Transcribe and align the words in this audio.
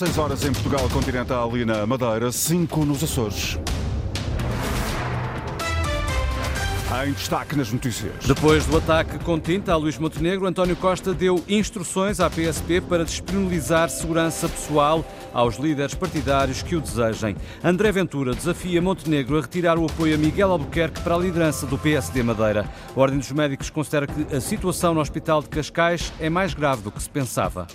6 0.00 0.16
horas 0.16 0.42
em 0.46 0.52
Portugal 0.52 0.88
Continental 0.88 1.54
e 1.58 1.64
na 1.66 1.86
Madeira, 1.86 2.32
5 2.32 2.86
nos 2.86 3.04
Açores. 3.04 3.58
Em 7.04 7.12
destaque 7.12 7.54
nas 7.54 7.70
notícias. 7.70 8.24
Depois 8.24 8.64
do 8.64 8.78
ataque 8.78 9.18
com 9.18 9.38
tinta 9.38 9.74
a 9.74 9.76
Luís 9.76 9.98
Montenegro, 9.98 10.46
António 10.46 10.74
Costa 10.74 11.12
deu 11.12 11.44
instruções 11.46 12.18
à 12.18 12.30
PSP 12.30 12.80
para 12.80 13.04
disponibilizar 13.04 13.90
segurança 13.90 14.48
pessoal 14.48 15.04
aos 15.34 15.56
líderes 15.56 15.94
partidários 15.94 16.62
que 16.62 16.76
o 16.76 16.80
desejem. 16.80 17.36
André 17.62 17.92
Ventura 17.92 18.34
desafia 18.34 18.80
Montenegro 18.80 19.36
a 19.36 19.42
retirar 19.42 19.78
o 19.78 19.84
apoio 19.84 20.14
a 20.14 20.18
Miguel 20.18 20.50
Albuquerque 20.50 21.02
para 21.02 21.14
a 21.14 21.18
liderança 21.18 21.66
do 21.66 21.76
PSD 21.76 22.22
Madeira. 22.22 22.66
A 22.96 22.98
Ordem 22.98 23.18
dos 23.18 23.32
Médicos 23.32 23.68
considera 23.68 24.06
que 24.06 24.34
a 24.34 24.40
situação 24.40 24.94
no 24.94 25.00
Hospital 25.00 25.42
de 25.42 25.50
Cascais 25.50 26.10
é 26.18 26.30
mais 26.30 26.54
grave 26.54 26.80
do 26.80 26.90
que 26.90 27.02
se 27.02 27.10
pensava. 27.10 27.66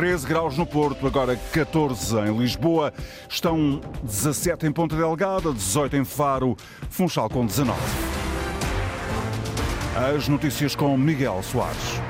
13 0.00 0.26
graus 0.26 0.56
no 0.56 0.64
Porto, 0.64 1.06
agora 1.06 1.36
14 1.36 2.16
em 2.20 2.38
Lisboa. 2.38 2.90
Estão 3.28 3.82
17 4.02 4.66
em 4.66 4.72
Ponta 4.72 4.96
Delgada, 4.96 5.52
18 5.52 5.94
em 5.94 6.06
Faro, 6.06 6.56
Funchal 6.88 7.28
com 7.28 7.44
19. 7.44 7.78
As 10.16 10.26
notícias 10.26 10.74
com 10.74 10.96
Miguel 10.96 11.42
Soares. 11.42 12.09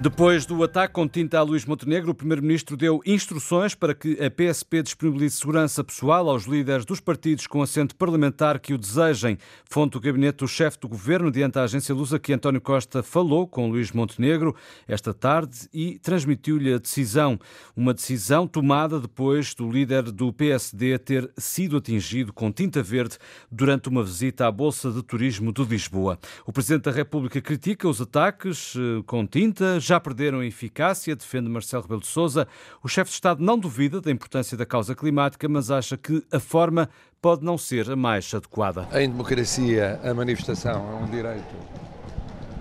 Depois 0.00 0.46
do 0.46 0.62
ataque 0.62 0.94
com 0.94 1.08
tinta 1.08 1.40
a 1.40 1.42
Luís 1.42 1.64
Montenegro, 1.64 2.12
o 2.12 2.14
Primeiro-Ministro 2.14 2.76
deu 2.76 3.00
instruções 3.04 3.74
para 3.74 3.92
que 3.92 4.16
a 4.24 4.30
PSP 4.30 4.80
disponibilize 4.80 5.38
segurança 5.38 5.82
pessoal 5.82 6.30
aos 6.30 6.44
líderes 6.44 6.84
dos 6.84 7.00
partidos 7.00 7.48
com 7.48 7.60
assento 7.60 7.96
parlamentar 7.96 8.60
que 8.60 8.72
o 8.72 8.78
desejem. 8.78 9.36
Fonte 9.68 9.94
do 9.94 10.00
gabinete 10.00 10.36
do 10.36 10.46
chefe 10.46 10.78
do 10.78 10.86
governo, 10.86 11.32
diante 11.32 11.54
da 11.54 11.64
agência 11.64 11.92
Lusa, 11.92 12.16
que 12.16 12.32
António 12.32 12.60
Costa 12.60 13.02
falou 13.02 13.48
com 13.48 13.68
Luís 13.68 13.90
Montenegro 13.90 14.54
esta 14.86 15.12
tarde 15.12 15.68
e 15.74 15.98
transmitiu-lhe 15.98 16.74
a 16.74 16.78
decisão. 16.78 17.36
Uma 17.74 17.92
decisão 17.92 18.46
tomada 18.46 19.00
depois 19.00 19.52
do 19.52 19.68
líder 19.68 20.12
do 20.12 20.32
PSD 20.32 20.96
ter 21.00 21.28
sido 21.36 21.76
atingido 21.76 22.32
com 22.32 22.52
tinta 22.52 22.84
verde 22.84 23.18
durante 23.50 23.88
uma 23.88 24.04
visita 24.04 24.46
à 24.46 24.52
Bolsa 24.52 24.92
de 24.92 25.02
Turismo 25.02 25.52
de 25.52 25.64
Lisboa. 25.64 26.20
O 26.46 26.52
Presidente 26.52 26.84
da 26.84 26.92
República 26.92 27.40
critica 27.40 27.88
os 27.88 28.00
ataques 28.00 28.76
eh, 28.76 29.02
com 29.04 29.26
tinta 29.26 29.80
já 29.88 29.98
perderam 29.98 30.42
eficácia, 30.42 31.16
defende 31.16 31.48
Marcelo 31.48 31.82
Rebelo 31.82 32.02
de 32.02 32.08
Sousa. 32.08 32.46
O 32.82 32.88
chefe 32.88 33.10
de 33.10 33.14
Estado 33.14 33.42
não 33.42 33.58
duvida 33.58 34.02
da 34.02 34.10
importância 34.10 34.54
da 34.54 34.66
causa 34.66 34.94
climática, 34.94 35.48
mas 35.48 35.70
acha 35.70 35.96
que 35.96 36.22
a 36.30 36.38
forma 36.38 36.90
pode 37.22 37.42
não 37.42 37.56
ser 37.56 37.90
a 37.90 37.96
mais 37.96 38.32
adequada. 38.34 38.86
Em 38.92 39.08
democracia, 39.08 39.98
a 40.04 40.12
manifestação 40.12 40.90
é 40.92 40.94
um 41.02 41.10
direito 41.10 41.56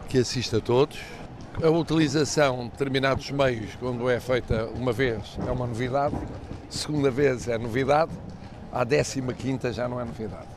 que 0.07 0.19
assiste 0.19 0.55
a 0.55 0.61
todos. 0.61 0.99
A 1.61 1.69
utilização 1.69 2.63
de 2.63 2.71
determinados 2.71 3.29
meios, 3.29 3.75
quando 3.75 4.09
é 4.09 4.21
feita 4.21 4.65
uma 4.67 4.93
vez, 4.93 5.37
é 5.45 5.51
uma 5.51 5.67
novidade. 5.67 6.15
Segunda 6.69 7.11
vez 7.11 7.45
é 7.49 7.57
novidade. 7.57 8.11
A 8.71 8.85
décima 8.85 9.33
quinta 9.33 9.73
já 9.73 9.89
não 9.89 9.99
é 9.99 10.05
novidade. 10.05 10.47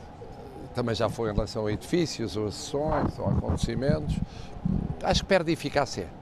Também 0.73 0.95
já 0.95 1.09
foi 1.09 1.31
em 1.31 1.33
relação 1.33 1.65
a 1.65 1.73
edifícios, 1.73 2.37
ou 2.37 2.47
a 2.47 2.51
sessões, 2.51 3.19
ou 3.19 3.27
acontecimentos. 3.27 4.15
Acho 5.03 5.21
que 5.21 5.27
perde 5.27 5.51
eficácia. 5.51 6.20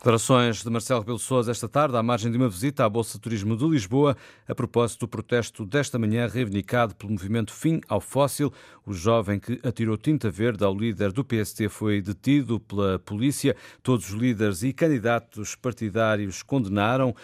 Declarações 0.00 0.62
de 0.62 0.70
Marcelo 0.70 1.00
Rebelo 1.00 1.18
Sousa 1.18 1.50
esta 1.50 1.68
tarde, 1.68 1.94
à 1.94 2.02
margem 2.02 2.30
de 2.30 2.38
uma 2.38 2.48
visita 2.48 2.86
à 2.86 2.88
Bolsa 2.88 3.18
de 3.18 3.20
Turismo 3.20 3.54
de 3.54 3.66
Lisboa, 3.66 4.16
a 4.48 4.54
propósito 4.54 5.00
do 5.00 5.08
protesto 5.08 5.66
desta 5.66 5.98
manhã 5.98 6.26
reivindicado 6.26 6.94
pelo 6.94 7.12
movimento 7.12 7.52
Fim 7.52 7.82
ao 7.86 8.00
Fóssil. 8.00 8.50
O 8.86 8.94
jovem 8.94 9.38
que 9.38 9.60
atirou 9.62 9.98
tinta 9.98 10.30
verde 10.30 10.64
ao 10.64 10.74
líder 10.74 11.12
do 11.12 11.22
PST 11.22 11.68
foi 11.68 12.00
detido 12.00 12.58
pela 12.58 12.98
polícia. 12.98 13.54
Todos 13.82 14.08
os 14.08 14.18
líderes 14.18 14.62
e 14.62 14.72
candidatos 14.72 15.54
partidários 15.54 16.42
condenaram 16.42 17.14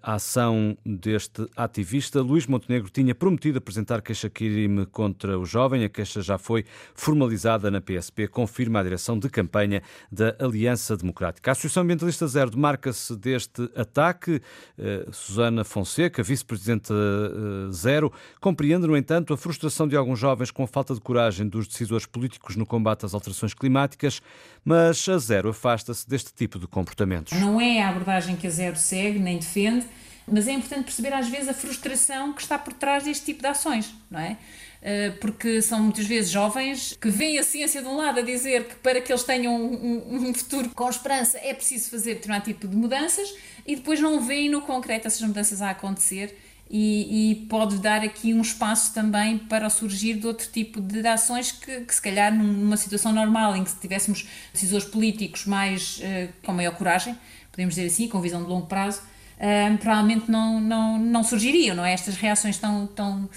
a 0.00 0.14
ação 0.14 0.78
deste 0.86 1.48
ativista. 1.56 2.22
Luís 2.22 2.46
Montenegro 2.46 2.88
tinha 2.90 3.12
prometido 3.12 3.58
apresentar 3.58 4.02
queixa-crime 4.02 4.86
contra 4.86 5.36
o 5.36 5.44
jovem. 5.44 5.82
A 5.82 5.88
queixa 5.88 6.22
já 6.22 6.38
foi 6.38 6.64
formalizada 6.94 7.72
na 7.72 7.80
PSP, 7.80 8.28
confirma 8.28 8.78
a 8.78 8.84
direção 8.84 9.18
de 9.18 9.28
campanha 9.28 9.82
da 10.12 10.36
Aliança 10.38 10.96
Democrática. 10.96 11.50
A 11.50 11.52
Associação 11.52 11.82
Ambientalista 11.82 12.19
Lista 12.20 12.28
Zero 12.28 12.50
demarca-se 12.50 13.16
deste 13.16 13.70
ataque. 13.74 14.42
Uh, 14.78 15.12
Susana 15.12 15.64
Fonseca, 15.64 16.22
vice-presidente 16.22 16.92
uh, 16.92 17.72
Zero, 17.72 18.12
compreende, 18.40 18.86
no 18.86 18.96
entanto, 18.96 19.32
a 19.32 19.36
frustração 19.36 19.88
de 19.88 19.96
alguns 19.96 20.18
jovens 20.18 20.50
com 20.50 20.62
a 20.62 20.66
falta 20.66 20.92
de 20.92 21.00
coragem 21.00 21.48
dos 21.48 21.66
decisores 21.66 22.04
políticos 22.04 22.56
no 22.56 22.66
combate 22.66 23.06
às 23.06 23.14
alterações 23.14 23.54
climáticas, 23.54 24.20
mas 24.64 25.08
a 25.08 25.18
Zero 25.18 25.48
afasta-se 25.50 26.08
deste 26.08 26.34
tipo 26.34 26.58
de 26.58 26.66
comportamentos. 26.66 27.38
Não 27.38 27.60
é 27.60 27.82
a 27.82 27.88
abordagem 27.88 28.36
que 28.36 28.46
a 28.46 28.50
Zero 28.50 28.76
segue, 28.76 29.18
nem 29.18 29.38
defende, 29.38 29.86
mas 30.26 30.46
é 30.46 30.52
importante 30.52 30.84
perceber 30.84 31.14
às 31.14 31.28
vezes 31.28 31.48
a 31.48 31.54
frustração 31.54 32.34
que 32.34 32.42
está 32.42 32.58
por 32.58 32.74
trás 32.74 33.04
deste 33.04 33.24
tipo 33.24 33.40
de 33.40 33.48
ações, 33.48 33.94
não 34.10 34.20
é? 34.20 34.36
Eh, 34.82 35.10
porque 35.20 35.60
são 35.60 35.82
muitas 35.82 36.06
vezes 36.06 36.30
jovens 36.30 36.96
que 36.98 37.10
veem 37.10 37.38
a 37.38 37.42
ciência 37.42 37.82
de 37.82 37.86
um 37.86 37.98
lado 37.98 38.20
a 38.20 38.22
dizer 38.22 38.64
que 38.64 38.76
para 38.76 38.98
que 38.98 39.12
eles 39.12 39.22
tenham 39.22 39.54
um, 39.54 40.28
um 40.28 40.32
futuro 40.32 40.70
com 40.70 40.88
esperança 40.88 41.38
é 41.42 41.52
preciso 41.52 41.90
fazer 41.90 42.14
determinado 42.14 42.46
tipo 42.46 42.66
de 42.66 42.74
mudanças 42.74 43.34
e 43.66 43.76
depois 43.76 44.00
não 44.00 44.22
veem 44.22 44.48
no 44.48 44.62
concreto 44.62 45.06
essas 45.06 45.20
mudanças 45.20 45.60
a 45.60 45.68
acontecer 45.68 46.34
e, 46.70 47.32
e, 47.32 47.34
pode 47.46 47.78
dar 47.78 48.00
aqui 48.02 48.32
um 48.32 48.40
espaço 48.40 48.94
também 48.94 49.36
para 49.36 49.66
o 49.66 49.70
surgir 49.70 50.14
de 50.14 50.26
outro 50.26 50.48
tipo 50.50 50.80
de 50.80 51.06
ações 51.06 51.52
que, 51.52 51.80
que 51.80 51.94
se 51.94 52.00
calhar 52.00 52.32
numa 52.32 52.76
situação 52.76 53.12
normal 53.12 53.56
em 53.56 53.64
que 53.64 53.74
tivéssemos 53.74 54.26
decisores 54.52 54.86
políticos 54.86 55.46
mais 55.46 55.98
uh, 55.98 56.32
com 56.44 56.52
maior 56.52 56.74
coragem, 56.76 57.18
podemos 57.50 57.74
dizer 57.74 57.88
assim, 57.88 58.08
com 58.08 58.20
visão 58.20 58.44
de 58.44 58.48
longo 58.48 58.68
prazo, 58.68 59.02
uh, 59.40 59.78
provavelmente 59.78 60.30
não, 60.30 60.60
não, 60.60 60.98
não 60.98 61.24
surgiriam, 61.24 61.74
não 61.74 61.84
é? 61.84 61.92
Estas 61.92 62.16
reações 62.16 62.58
tão, 62.58 62.86
tão 62.86 63.28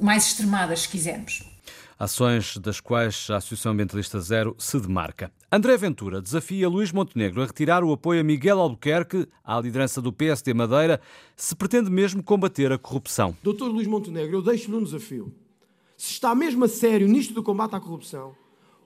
mais 0.00 0.26
extremadas, 0.26 0.80
se 0.80 0.88
quisermos. 0.88 1.42
Ações 1.98 2.56
das 2.58 2.78
quais 2.78 3.26
a 3.28 3.38
Associação 3.38 3.72
Ambientalista 3.72 4.20
Zero 4.20 4.54
se 4.56 4.78
demarca. 4.78 5.32
André 5.50 5.76
Ventura 5.76 6.22
desafia 6.22 6.68
Luís 6.68 6.92
Montenegro 6.92 7.42
a 7.42 7.46
retirar 7.46 7.82
o 7.82 7.92
apoio 7.92 8.20
a 8.20 8.24
Miguel 8.24 8.60
Albuquerque, 8.60 9.26
à 9.42 9.60
liderança 9.60 10.00
do 10.00 10.12
PSD 10.12 10.54
Madeira, 10.54 11.00
se 11.34 11.56
pretende 11.56 11.90
mesmo 11.90 12.22
combater 12.22 12.70
a 12.70 12.78
corrupção. 12.78 13.36
Doutor 13.42 13.68
Luís 13.68 13.88
Montenegro, 13.88 14.36
eu 14.36 14.42
deixo-lhe 14.42 14.76
um 14.76 14.84
desafio. 14.84 15.34
Se 15.96 16.12
está 16.12 16.36
mesmo 16.36 16.64
a 16.64 16.68
sério 16.68 17.08
nisto 17.08 17.34
do 17.34 17.42
combate 17.42 17.74
à 17.74 17.80
corrupção, 17.80 18.32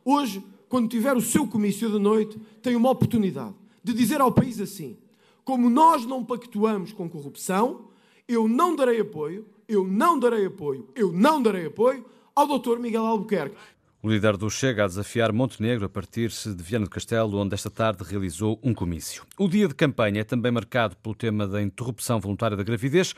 hoje, 0.03 0.43
quando 0.67 0.89
tiver 0.89 1.15
o 1.15 1.21
seu 1.21 1.47
comício 1.47 1.91
de 1.93 1.99
noite, 1.99 2.41
tem 2.63 2.75
uma 2.75 2.89
oportunidade 2.89 3.55
de 3.85 3.93
dizer 3.93 4.23
ao 4.23 4.33
país 4.33 4.59
assim: 4.59 4.97
como 5.45 5.69
nós 5.69 6.07
não 6.07 6.25
pactuamos 6.25 6.93
com 6.93 7.09
corrupção, 7.09 7.89
eu 8.29 8.47
não 8.49 8.77
darei 8.77 9.01
apoio 9.01 9.47
eu 9.73 9.87
não 9.87 10.19
darei 10.19 10.47
apoio, 10.47 10.89
eu 10.95 11.11
não 11.11 11.43
darei 11.43 11.67
apoio 11.67 12.05
ao 12.35 12.47
Dr. 12.47 12.79
Miguel 12.79 13.07
Albuquerque. 13.07 13.57
O 14.05 14.11
líder 14.11 14.37
do 14.37 14.51
Chega 14.51 14.83
a 14.83 14.89
desafiar 14.89 15.33
Montenegro 15.33 15.87
a 15.87 15.89
partir-se 15.89 16.53
de 16.53 16.61
Viana 16.61 16.87
do 16.87 16.91
Castelo, 16.91 17.39
onde 17.39 17.55
esta 17.55 17.71
tarde 17.71 18.03
realizou 18.03 18.59
um 18.61 18.75
comício. 18.75 19.23
O 19.39 19.47
dia 19.47 19.69
de 19.69 19.77
campanha 19.77 20.23
é 20.23 20.25
também 20.25 20.51
marcado 20.51 20.97
pelo 20.97 21.15
tema 21.15 21.47
da 21.47 21.63
interrupção 21.63 22.19
voluntária 22.19 22.57
da 22.57 22.65
gravidez, 22.65 23.15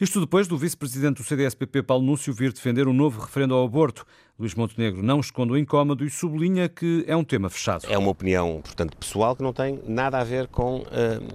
isto 0.00 0.20
depois 0.20 0.46
do 0.46 0.56
vice-presidente 0.56 1.16
do 1.16 1.24
CDS-PP, 1.24 1.82
Paulo 1.82 2.06
Núncio, 2.06 2.32
vir 2.32 2.52
defender 2.52 2.86
um 2.86 2.92
novo 2.92 3.20
referendo 3.20 3.52
ao 3.52 3.64
aborto. 3.64 4.06
Luís 4.38 4.54
Montenegro 4.54 5.02
não 5.02 5.18
esconde 5.18 5.54
o 5.54 5.56
incómodo 5.56 6.04
e 6.04 6.08
sublinha 6.08 6.68
que 6.68 7.04
é 7.08 7.16
um 7.16 7.24
tema 7.24 7.50
fechado. 7.50 7.86
É 7.88 7.98
uma 7.98 8.10
opinião, 8.10 8.60
portanto, 8.62 8.96
pessoal 8.96 9.34
que 9.34 9.42
não 9.42 9.52
tem 9.52 9.80
nada 9.88 10.20
a 10.20 10.22
ver 10.22 10.46
com 10.46 10.82
uh, 10.82 10.84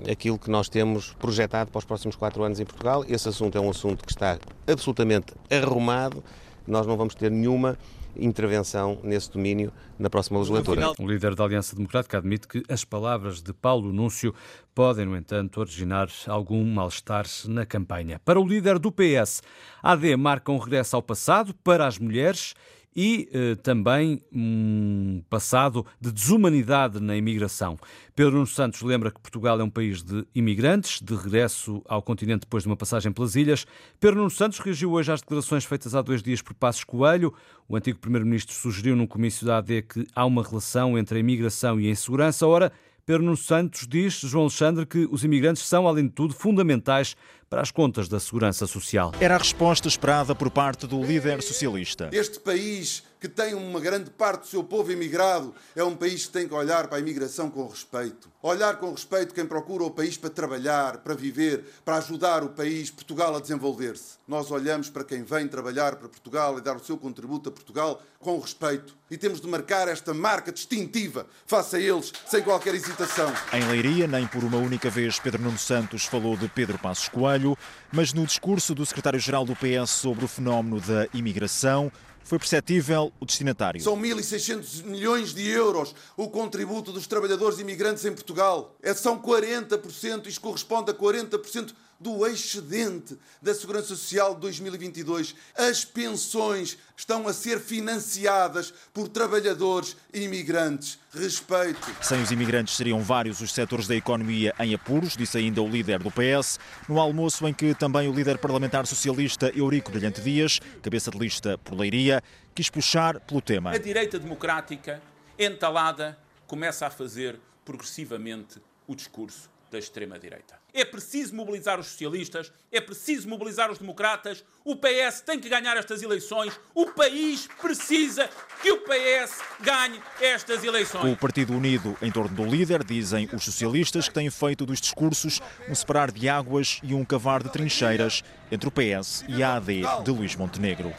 aquilo 0.10 0.40
que 0.40 0.50
nós 0.50 0.70
temos 0.70 1.12
projetado 1.16 1.70
para 1.72 1.80
os 1.80 1.84
próximos 1.84 2.16
quatro 2.16 2.42
anos 2.42 2.62
em 2.62 2.66
Portugal. 2.66 3.04
Esse 3.10 3.28
assunto 3.28 3.58
é 3.58 3.60
um 3.60 3.70
assunto 3.70 4.06
que 4.06 4.14
está 4.14 4.40
absolutamente 4.66 5.34
arrumado. 5.52 6.24
Nós 6.66 6.88
não 6.88 6.96
vamos 6.96 7.14
ter 7.14 7.30
nenhuma 7.30 7.78
intervenção 8.16 9.00
nesse 9.04 9.32
domínio 9.32 9.72
na 9.98 10.10
próxima 10.10 10.40
legislatura. 10.40 10.94
O 11.00 11.08
líder 11.08 11.36
da 11.36 11.44
Aliança 11.44 11.76
Democrática 11.76 12.18
admite 12.18 12.48
que 12.48 12.64
as 12.70 12.84
palavras 12.84 13.42
de 13.42 13.54
Paulo 13.54 13.92
Núncio 13.92 14.34
podem, 14.74 15.06
no 15.06 15.16
entanto, 15.16 15.60
originar 15.60 16.10
algum 16.28 16.64
mal-estar 16.66 17.26
na 17.46 17.66
campanha. 17.66 18.20
Para 18.24 18.40
o 18.40 18.48
líder 18.48 18.80
do 18.80 18.92
PS, 18.92 19.42
a 19.82 19.94
AD 19.94 20.16
marca 20.16 20.52
um 20.52 20.58
regresso 20.58 20.96
ao 20.96 21.02
passado 21.02 21.54
para 21.64 21.88
as 21.88 21.98
mulheres 21.98 22.54
e 22.96 23.30
eh, 23.34 23.56
também 23.56 24.22
um 24.32 25.24
passado 25.30 25.86
de 26.00 26.12
desumanidade 26.12 27.00
na 27.00 27.16
imigração. 27.16 27.78
Pedro 28.16 28.34
Nuno 28.34 28.48
Santos 28.48 28.82
lembra 28.82 29.10
que 29.10 29.20
Portugal 29.20 29.60
é 29.60 29.64
um 29.64 29.70
país 29.70 30.04
de 30.04 30.26
imigrantes, 30.36 31.02
de 31.02 31.16
regresso 31.16 31.82
ao 31.88 32.02
continente 32.02 32.42
depois 32.42 32.64
de 32.64 32.70
uma 32.70 32.78
passagem 32.78 33.12
pelas 33.12 33.36
ilhas. 33.36 33.66
Pedro 34.00 34.18
Nuno 34.18 34.30
Santos 34.30 34.60
reagiu 34.60 34.92
hoje 34.92 35.12
às 35.12 35.22
declarações 35.22 35.66
feitas 35.66 35.96
há 35.96 36.02
dois 36.02 36.22
dias 36.22 36.42
por 36.42 36.54
Passos 36.54 36.84
Coelho. 36.84 37.34
O 37.68 37.76
antigo 37.76 37.98
primeiro-ministro 37.98 38.54
sugeriu 38.54 38.96
num 38.96 39.08
comício 39.08 39.46
da 39.46 39.58
AD 39.58 39.82
que 39.84 40.08
há 40.16 40.26
uma 40.26 40.44
relação 40.44 40.98
entre 40.98 41.18
a 41.18 41.20
imigração 41.20 41.80
e 41.80 41.88
a 41.88 41.92
insegurança. 41.92 42.46
Ora, 42.46 42.72
Pedro 43.06 43.24
Nuno 43.24 43.36
Santos 43.36 43.86
diz, 43.86 44.14
João 44.14 44.46
Alexandre, 44.46 44.86
que 44.86 45.06
os 45.12 45.26
imigrantes 45.26 45.68
são, 45.68 45.86
além 45.86 46.06
de 46.06 46.14
tudo, 46.14 46.34
fundamentais 46.34 47.18
para 47.50 47.62
as 47.62 47.70
contas 47.70 48.08
da 48.08 48.18
segurança 48.18 48.66
social. 48.66 49.12
Era 49.20 49.36
a 49.36 49.38
resposta 49.38 49.90
esperada 49.90 50.34
por 50.34 50.50
parte 50.50 50.88
do 50.88 51.04
líder 51.04 51.44
socialista. 51.44 52.10
Este 52.14 52.40
país 52.40 53.04
que 53.24 53.30
tem 53.30 53.54
uma 53.54 53.80
grande 53.80 54.10
parte 54.10 54.42
do 54.42 54.48
seu 54.48 54.62
povo 54.62 54.92
imigrado, 54.92 55.56
é 55.74 55.82
um 55.82 55.96
país 55.96 56.26
que 56.26 56.34
tem 56.34 56.46
que 56.46 56.54
olhar 56.54 56.90
para 56.90 56.98
a 56.98 57.00
imigração 57.00 57.50
com 57.50 57.66
respeito. 57.66 58.30
Olhar 58.42 58.76
com 58.76 58.92
respeito 58.92 59.34
quem 59.34 59.46
procura 59.46 59.86
o 59.86 59.92
país 59.92 60.18
para 60.18 60.30
trabalhar, 60.30 60.98
para 60.98 61.14
viver, 61.14 61.64
para 61.86 61.96
ajudar 62.00 62.44
o 62.44 62.50
país, 62.50 62.92
Portugal, 62.92 63.34
a 63.34 63.40
desenvolver-se. 63.40 64.18
Nós 64.28 64.52
olhamos 64.52 64.90
para 64.90 65.06
quem 65.06 65.24
vem 65.24 65.48
trabalhar 65.48 65.96
para 65.96 66.10
Portugal 66.10 66.58
e 66.58 66.62
dar 66.62 66.76
o 66.76 66.84
seu 66.84 66.98
contributo 66.98 67.48
a 67.48 67.52
Portugal 67.54 68.02
com 68.20 68.38
respeito. 68.40 68.94
E 69.10 69.18
temos 69.18 69.40
de 69.40 69.48
marcar 69.48 69.88
esta 69.88 70.14
marca 70.14 70.52
distintiva 70.52 71.26
face 71.46 71.78
a 71.78 71.80
eles, 71.80 72.12
sem 72.28 72.42
qualquer 72.42 72.76
hesitação. 72.76 73.32
Em 73.54 73.66
Leiria, 73.70 74.06
nem 74.06 74.28
por 74.28 74.44
uma 74.44 74.58
única 74.58 74.90
vez 74.90 75.18
Pedro 75.18 75.42
Nuno 75.42 75.58
Santos 75.58 76.04
falou 76.04 76.36
de 76.36 76.50
Pedro 76.50 76.78
Passos 76.78 77.08
Coelho, 77.08 77.58
mas 77.90 78.12
no 78.12 78.26
discurso 78.26 78.76
do 78.76 78.86
secretário-geral 78.86 79.46
do 79.46 79.56
PS 79.56 79.92
sobre 79.92 80.26
o 80.26 80.28
fenómeno 80.28 80.82
da 80.82 81.08
imigração, 81.14 81.90
foi 82.24 82.40
perceptível 82.40 83.12
o 83.20 83.26
destinatário. 83.26 83.82
São 83.82 83.98
1.600 83.98 84.84
milhões 84.84 85.34
de 85.34 85.48
euros 85.48 85.94
o 86.16 86.30
contributo 86.30 86.92
dos 86.92 87.08
trabalhadores 87.08 87.60
imigrantes 87.60 88.06
em 88.06 88.14
Portugal. 88.14 88.76
É, 88.82 88.94
são 88.94 89.22
40%, 89.22 90.28
isto 90.28 90.42
corresponde 90.42 90.92
a 90.92 90.94
40% 90.94 91.74
do 92.04 92.28
excedente 92.28 93.18
da 93.42 93.56
Segurança 93.56 93.88
Social 93.88 94.36
de 94.36 94.42
2022. 94.42 95.34
As 95.56 95.86
pensões 95.86 96.78
estão 96.98 97.28
a 97.28 97.34
ser 97.34 97.62
financiadas 97.62 98.74
por 98.94 99.08
trabalhadores 99.08 99.96
imigrantes. 100.14 101.00
Respeito. 101.14 101.80
Sem 102.02 102.22
os 102.22 102.32
imigrantes 102.32 102.76
seriam 102.76 103.00
vários 103.02 103.40
os 103.40 103.54
setores 103.54 103.88
da 103.88 103.96
economia 103.96 104.54
em 104.60 104.74
apuros, 104.74 105.16
disse 105.16 105.38
ainda 105.38 105.62
o 105.62 105.70
líder 105.70 106.00
do 106.00 106.12
PS, 106.12 106.60
no 106.90 107.00
almoço 107.00 107.48
em 107.48 107.54
que 107.54 107.74
também 107.74 108.10
o 108.10 108.14
líder 108.14 108.38
parlamentar 108.38 108.86
socialista 108.86 109.52
Eurico 109.56 109.92
Brilhante 109.92 110.22
Dias, 110.22 110.60
cabeça 110.82 111.10
de 111.10 111.18
lista 111.18 111.58
por 111.60 111.80
Leiria, 111.80 112.22
quis 112.54 112.70
puxar 112.70 113.20
pelo 113.22 113.42
tema. 113.42 113.72
A 113.72 113.78
direita 113.78 114.20
democrática, 114.20 115.02
entalada, 115.40 116.18
começa 116.48 116.86
a 116.86 116.90
fazer 116.90 117.40
progressivamente 117.64 118.62
o 118.86 118.96
discurso 118.96 119.53
da 119.74 119.80
extrema-direita. 119.80 120.56
É 120.74 120.86
preciso 120.86 121.36
mobilizar 121.36 121.80
os 121.80 121.88
socialistas, 121.88 122.52
é 122.72 122.80
preciso 122.80 123.28
mobilizar 123.28 123.70
os 123.72 123.78
democratas, 123.78 124.44
o 124.64 124.76
PS 124.76 125.22
tem 125.26 125.40
que 125.40 125.50
ganhar 125.50 125.76
estas 125.76 126.02
eleições, 126.02 126.58
o 126.74 126.88
país 126.92 127.48
precisa 127.62 128.30
que 128.62 128.72
o 128.72 128.82
PS 128.82 129.40
ganhe 129.60 130.02
estas 130.22 130.64
eleições. 130.64 131.12
O 131.12 131.18
Partido 131.18 131.54
Unido 131.54 131.98
em 132.02 132.12
torno 132.12 132.36
do 132.36 132.46
líder, 132.46 132.84
dizem 132.84 133.28
os 133.34 133.44
socialistas, 133.44 134.08
que 134.08 134.14
têm 134.14 134.30
feito 134.30 134.66
dos 134.66 134.80
discursos 134.80 135.42
um 135.68 135.76
separar 135.76 136.12
de 136.12 136.30
águas 136.30 136.80
e 136.84 136.94
um 136.94 137.04
cavar 137.04 137.44
de 137.44 137.52
trincheiras 137.52 138.24
entre 138.52 138.68
o 138.68 138.72
PS 138.72 139.26
e 139.28 139.42
a 139.42 139.56
AD 139.56 139.82
de 140.04 140.12
Luís 140.12 140.36
Montenegro. 140.36 140.94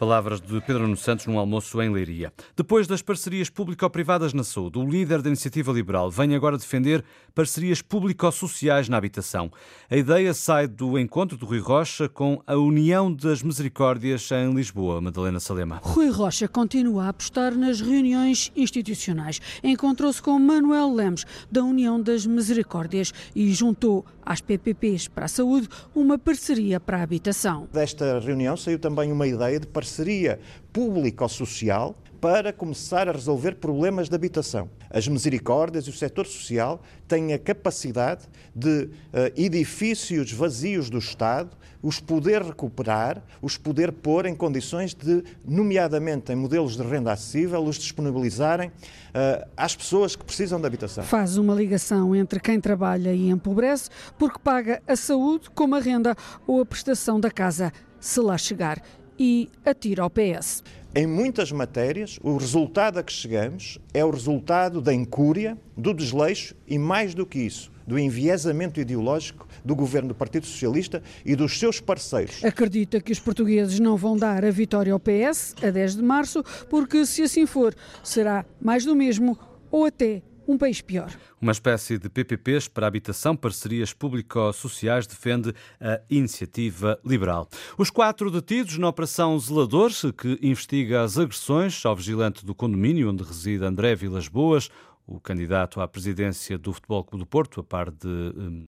Palavras 0.00 0.40
de 0.40 0.58
Pedro 0.62 0.84
Nuno 0.84 0.96
Santos 0.96 1.26
num 1.26 1.38
almoço 1.38 1.78
em 1.82 1.92
Leiria. 1.92 2.32
Depois 2.56 2.86
das 2.86 3.02
parcerias 3.02 3.50
público-privadas 3.50 4.32
na 4.32 4.42
saúde, 4.42 4.78
o 4.78 4.88
líder 4.88 5.20
da 5.20 5.28
Iniciativa 5.28 5.70
Liberal 5.70 6.10
vem 6.10 6.34
agora 6.34 6.56
defender 6.56 7.04
parcerias 7.34 7.82
público-sociais 7.82 8.88
na 8.88 8.96
habitação. 8.96 9.50
A 9.90 9.96
ideia 9.98 10.32
sai 10.32 10.66
do 10.66 10.98
encontro 10.98 11.36
do 11.36 11.44
Rui 11.44 11.58
Rocha 11.58 12.08
com 12.08 12.42
a 12.46 12.56
União 12.56 13.12
das 13.12 13.42
Misericórdias 13.42 14.26
em 14.30 14.54
Lisboa. 14.54 15.02
Madalena 15.02 15.38
Salema. 15.38 15.80
Rui 15.82 16.08
Rocha 16.08 16.48
continua 16.48 17.04
a 17.04 17.08
apostar 17.10 17.54
nas 17.54 17.82
reuniões 17.82 18.50
institucionais. 18.56 19.38
Encontrou-se 19.62 20.22
com 20.22 20.38
Manuel 20.38 20.94
Lemos, 20.94 21.26
da 21.52 21.62
União 21.62 22.00
das 22.00 22.24
Misericórdias, 22.24 23.12
e 23.36 23.52
juntou 23.52 24.06
às 24.24 24.40
PPPs 24.40 25.08
para 25.08 25.26
a 25.26 25.28
saúde 25.28 25.68
uma 25.94 26.18
parceria 26.18 26.80
para 26.80 27.00
a 27.00 27.02
habitação. 27.02 27.68
Desta 27.70 28.18
reunião 28.18 28.56
saiu 28.56 28.78
também 28.78 29.12
uma 29.12 29.26
ideia 29.26 29.60
de 29.60 29.66
parceria 29.66 29.89
parceria 29.90 30.38
público-social 30.72 31.96
para 32.20 32.52
começar 32.52 33.08
a 33.08 33.12
resolver 33.12 33.56
problemas 33.56 34.08
de 34.08 34.14
habitação. 34.14 34.68
As 34.88 35.08
misericórdias 35.08 35.86
e 35.86 35.90
o 35.90 35.92
setor 35.92 36.26
social 36.26 36.82
têm 37.08 37.32
a 37.32 37.38
capacidade 37.38 38.28
de 38.54 38.84
uh, 38.84 38.90
edifícios 39.36 40.30
vazios 40.30 40.88
do 40.88 40.98
Estado 40.98 41.56
os 41.82 41.98
poder 41.98 42.42
recuperar, 42.42 43.22
os 43.40 43.56
poder 43.56 43.90
pôr 43.90 44.26
em 44.26 44.34
condições 44.34 44.92
de, 44.94 45.24
nomeadamente 45.46 46.30
em 46.30 46.36
modelos 46.36 46.76
de 46.76 46.82
renda 46.82 47.10
acessível, 47.10 47.64
os 47.64 47.76
disponibilizarem 47.76 48.68
uh, 48.68 49.48
às 49.56 49.74
pessoas 49.74 50.14
que 50.14 50.22
precisam 50.22 50.60
de 50.60 50.66
habitação. 50.66 51.04
Faz 51.04 51.38
uma 51.38 51.54
ligação 51.54 52.14
entre 52.14 52.38
quem 52.38 52.60
trabalha 52.60 53.14
e 53.14 53.30
empobrece, 53.30 53.88
porque 54.18 54.38
paga 54.38 54.82
a 54.86 54.94
saúde 54.94 55.48
como 55.54 55.74
a 55.74 55.80
renda 55.80 56.14
ou 56.46 56.60
a 56.60 56.66
prestação 56.66 57.18
da 57.18 57.30
casa, 57.30 57.72
se 57.98 58.20
lá 58.20 58.36
chegar 58.36 58.82
e 59.20 59.50
atira 59.66 60.02
ao 60.02 60.08
PS. 60.08 60.64
Em 60.94 61.06
muitas 61.06 61.52
matérias, 61.52 62.18
o 62.22 62.38
resultado 62.38 62.98
a 62.98 63.02
que 63.02 63.12
chegamos 63.12 63.78
é 63.92 64.02
o 64.02 64.10
resultado 64.10 64.80
da 64.80 64.94
incúria, 64.94 65.56
do 65.76 65.92
desleixo 65.92 66.56
e, 66.66 66.78
mais 66.78 67.14
do 67.14 67.26
que 67.26 67.38
isso, 67.38 67.70
do 67.86 67.98
enviesamento 67.98 68.80
ideológico 68.80 69.46
do 69.62 69.76
governo 69.76 70.08
do 70.08 70.14
Partido 70.14 70.46
Socialista 70.46 71.02
e 71.24 71.36
dos 71.36 71.58
seus 71.58 71.80
parceiros. 71.80 72.42
Acredita 72.42 72.98
que 72.98 73.12
os 73.12 73.20
portugueses 73.20 73.78
não 73.78 73.96
vão 73.96 74.16
dar 74.16 74.42
a 74.42 74.50
vitória 74.50 74.92
ao 74.92 74.98
PS 74.98 75.54
a 75.62 75.70
10 75.70 75.96
de 75.96 76.02
março, 76.02 76.42
porque 76.70 77.04
se 77.04 77.22
assim 77.22 77.46
for, 77.46 77.74
será 78.02 78.44
mais 78.60 78.84
do 78.84 78.96
mesmo 78.96 79.38
ou 79.70 79.84
até 79.84 80.22
um 80.50 80.58
país 80.58 80.80
pior. 80.80 81.10
Uma 81.40 81.52
espécie 81.52 81.96
de 81.96 82.08
PPPs 82.08 82.66
para 82.66 82.86
habitação, 82.86 83.36
parcerias 83.36 83.92
público-sociais, 83.92 85.06
defende 85.06 85.54
a 85.80 86.00
iniciativa 86.10 86.98
liberal. 87.04 87.48
Os 87.78 87.88
quatro 87.88 88.30
detidos 88.30 88.76
na 88.76 88.88
Operação 88.88 89.38
Zeladores, 89.38 90.02
que 90.18 90.38
investiga 90.42 91.02
as 91.02 91.16
agressões 91.16 91.84
ao 91.86 91.94
vigilante 91.94 92.44
do 92.44 92.54
condomínio 92.54 93.10
onde 93.10 93.22
reside 93.22 93.64
André 93.64 93.94
Vilas 93.94 94.26
Boas, 94.26 94.68
o 95.06 95.18
candidato 95.20 95.80
à 95.80 95.88
presidência 95.88 96.56
do 96.56 96.72
Futebol 96.72 97.04
Clube 97.04 97.24
do 97.24 97.26
Porto, 97.26 97.60
a 97.60 97.64
par 97.64 97.90
de 97.90 98.06
hum, 98.06 98.58